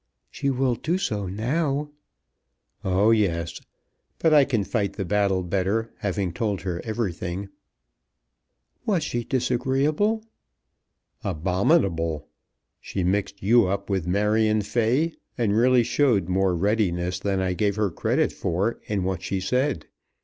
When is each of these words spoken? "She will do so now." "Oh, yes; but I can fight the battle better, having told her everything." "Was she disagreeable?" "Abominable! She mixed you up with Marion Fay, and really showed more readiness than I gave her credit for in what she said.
"She 0.31 0.49
will 0.49 0.73
do 0.73 0.97
so 0.97 1.27
now." 1.27 1.91
"Oh, 2.83 3.11
yes; 3.11 3.61
but 4.17 4.33
I 4.33 4.45
can 4.45 4.63
fight 4.63 4.93
the 4.93 5.05
battle 5.05 5.43
better, 5.43 5.93
having 5.99 6.33
told 6.33 6.61
her 6.61 6.81
everything." 6.83 7.49
"Was 8.83 9.03
she 9.03 9.23
disagreeable?" 9.23 10.23
"Abominable! 11.23 12.27
She 12.79 13.03
mixed 13.03 13.43
you 13.43 13.67
up 13.67 13.91
with 13.91 14.07
Marion 14.07 14.63
Fay, 14.63 15.13
and 15.37 15.55
really 15.55 15.83
showed 15.83 16.27
more 16.27 16.55
readiness 16.55 17.19
than 17.19 17.39
I 17.39 17.53
gave 17.53 17.75
her 17.75 17.91
credit 17.91 18.31
for 18.31 18.81
in 18.87 19.03
what 19.03 19.21
she 19.21 19.39
said. 19.39 19.85